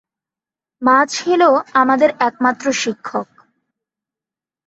[0.81, 1.41] মা ছিল
[1.73, 3.27] আমাদের একমাত্র শিক্ষক।